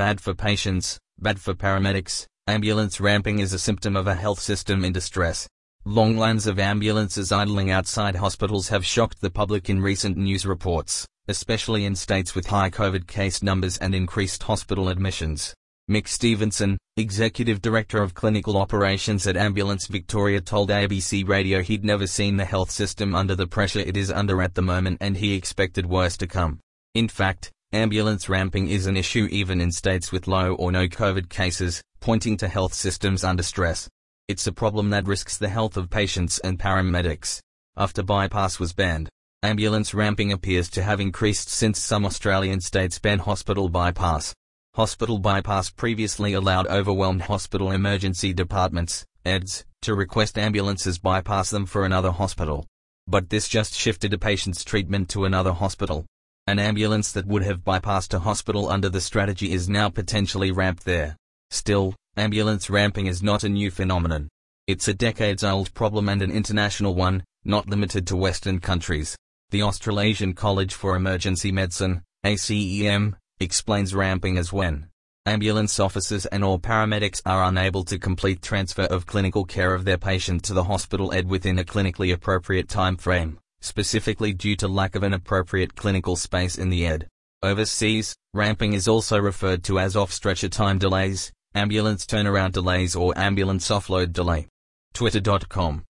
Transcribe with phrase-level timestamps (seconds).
[0.00, 4.82] Bad for patients, bad for paramedics, ambulance ramping is a symptom of a health system
[4.82, 5.46] in distress.
[5.84, 11.06] Long lines of ambulances idling outside hospitals have shocked the public in recent news reports,
[11.28, 15.54] especially in states with high COVID case numbers and increased hospital admissions.
[15.90, 22.06] Mick Stephenson, Executive Director of Clinical Operations at Ambulance Victoria told ABC Radio he'd never
[22.06, 25.34] seen the health system under the pressure it is under at the moment and he
[25.34, 26.58] expected worse to come.
[26.94, 31.28] In fact, ambulance ramping is an issue even in states with low or no COVID
[31.28, 33.88] cases, pointing to health systems under stress.
[34.26, 37.40] It's a problem that risks the health of patients and paramedics.
[37.76, 39.08] After bypass was banned,
[39.44, 44.34] ambulance ramping appears to have increased since some Australian states ban hospital bypass.
[44.74, 51.84] Hospital bypass previously allowed overwhelmed hospital emergency departments, EDs, to request ambulances bypass them for
[51.84, 52.66] another hospital.
[53.06, 56.06] But this just shifted a patient's treatment to another hospital.
[56.46, 60.84] An ambulance that would have bypassed a hospital under the strategy is now potentially ramped
[60.84, 61.16] there.
[61.50, 64.28] Still, ambulance ramping is not a new phenomenon.
[64.66, 69.16] It's a decades-old problem and an international one, not limited to Western countries.
[69.50, 74.86] The Australasian College for Emergency Medicine, ACEM, explains ramping as when
[75.26, 79.98] ambulance officers and or paramedics are unable to complete transfer of clinical care of their
[79.98, 84.94] patient to the hospital ED within a clinically appropriate time frame, specifically due to lack
[84.94, 87.08] of an appropriate clinical space in the ED.
[87.42, 93.68] Overseas, ramping is also referred to as off-stretcher time delays, ambulance turnaround delays or ambulance
[93.68, 94.46] offload delay.
[94.92, 95.84] Twitter.com.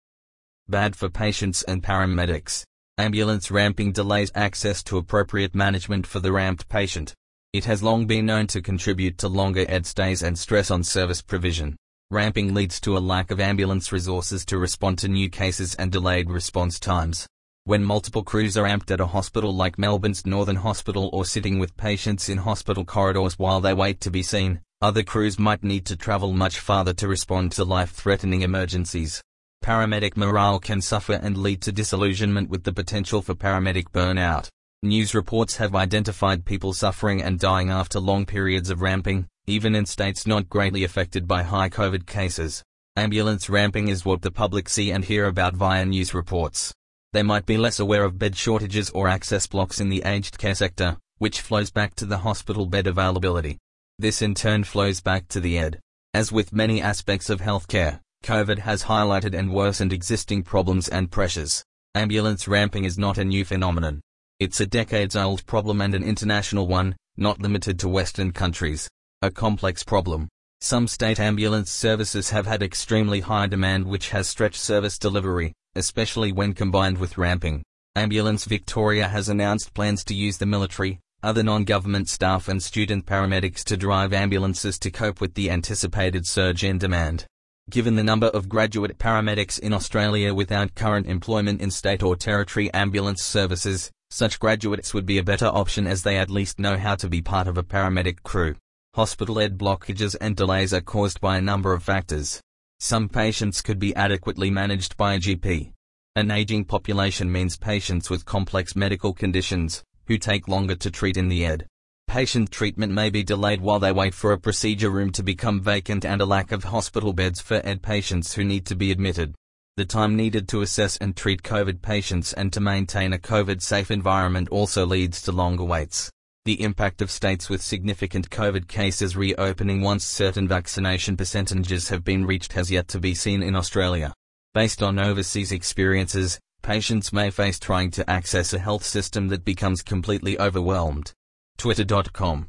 [0.68, 2.64] Bad for patients and paramedics.
[2.98, 7.14] Ambulance ramping delays access to appropriate management for the ramped patient.
[7.52, 11.22] It has long been known to contribute to longer ED stays and stress on service
[11.22, 11.76] provision.
[12.10, 16.30] Ramping leads to a lack of ambulance resources to respond to new cases and delayed
[16.30, 17.26] response times.
[17.68, 21.76] When multiple crews are ramped at a hospital like Melbourne's Northern Hospital or sitting with
[21.76, 25.94] patients in hospital corridors while they wait to be seen, other crews might need to
[25.94, 29.22] travel much farther to respond to life-threatening emergencies.
[29.62, 34.48] Paramedic morale can suffer and lead to disillusionment with the potential for paramedic burnout.
[34.82, 39.84] News reports have identified people suffering and dying after long periods of ramping, even in
[39.84, 42.62] states not greatly affected by high COVID cases.
[42.96, 46.72] Ambulance ramping is what the public see and hear about via news reports.
[47.12, 50.54] They might be less aware of bed shortages or access blocks in the aged care
[50.54, 53.58] sector, which flows back to the hospital bed availability.
[53.98, 55.80] This in turn flows back to the ED.
[56.12, 61.64] As with many aspects of healthcare, COVID has highlighted and worsened existing problems and pressures.
[61.94, 64.00] Ambulance ramping is not a new phenomenon.
[64.38, 68.88] It's a decades-old problem and an international one, not limited to Western countries.
[69.22, 70.28] A complex problem.
[70.60, 76.32] Some state ambulance services have had extremely high demand which has stretched service delivery, especially
[76.32, 77.62] when combined with ramping.
[77.96, 83.64] Ambulance Victoria has announced plans to use the military, other non-government staff and student paramedics
[83.64, 87.26] to drive ambulances to cope with the anticipated surge in demand.
[87.70, 92.72] Given the number of graduate paramedics in Australia without current employment in state or territory
[92.72, 96.94] ambulance services, such graduates would be a better option as they at least know how
[96.94, 98.54] to be part of a paramedic crew.
[98.94, 102.40] Hospital ed blockages and delays are caused by a number of factors.
[102.80, 105.72] Some patients could be adequately managed by a GP.
[106.14, 111.28] An aging population means patients with complex medical conditions, who take longer to treat in
[111.28, 111.66] the ED.
[112.06, 116.04] Patient treatment may be delayed while they wait for a procedure room to become vacant
[116.04, 119.34] and a lack of hospital beds for ED patients who need to be admitted.
[119.76, 124.48] The time needed to assess and treat COVID patients and to maintain a COVID-safe environment
[124.50, 126.10] also leads to longer waits.
[126.48, 132.24] The impact of states with significant COVID cases reopening once certain vaccination percentages have been
[132.24, 134.14] reached has yet to be seen in Australia.
[134.54, 139.82] Based on overseas experiences, patients may face trying to access a health system that becomes
[139.82, 141.12] completely overwhelmed.
[141.58, 142.48] Twitter.com.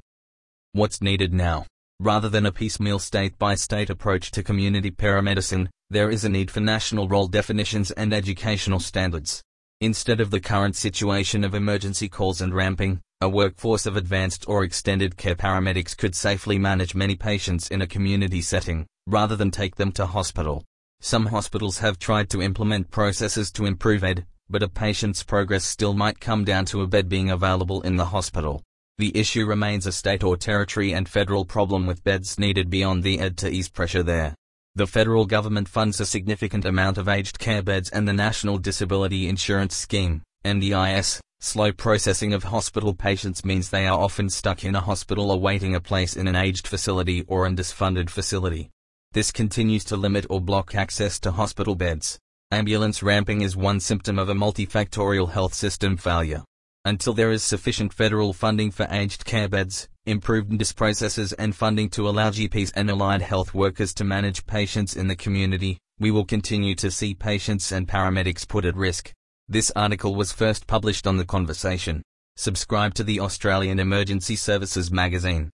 [0.71, 1.65] What's needed now?
[1.99, 7.09] Rather than a piecemeal state-by-state approach to community paramedicine, there is a need for national
[7.09, 9.43] role definitions and educational standards.
[9.81, 14.63] Instead of the current situation of emergency calls and ramping, a workforce of advanced or
[14.63, 19.75] extended care paramedics could safely manage many patients in a community setting, rather than take
[19.75, 20.63] them to hospital.
[21.01, 25.93] Some hospitals have tried to implement processes to improve ED, but a patient's progress still
[25.93, 28.63] might come down to a bed being available in the hospital.
[28.97, 33.19] The issue remains a state or territory and federal problem with beds needed beyond the
[33.19, 34.33] ED to ease pressure there.
[34.75, 39.27] The federal government funds a significant amount of aged care beds and the National Disability
[39.27, 41.19] Insurance Scheme, NDIS.
[41.41, 45.79] Slow processing of hospital patients means they are often stuck in a hospital awaiting a
[45.79, 48.69] place in an aged facility or a disfunded facility.
[49.13, 52.19] This continues to limit or block access to hospital beds.
[52.51, 56.43] Ambulance ramping is one symptom of a multifactorial health system failure.
[56.83, 61.89] Until there is sufficient federal funding for aged care beds, improved NDIS processes and funding
[61.91, 66.25] to allow GPs and allied health workers to manage patients in the community, we will
[66.25, 69.13] continue to see patients and paramedics put at risk.
[69.51, 72.03] This article was first published on The Conversation.
[72.35, 75.49] Subscribe to the Australian Emergency Services magazine.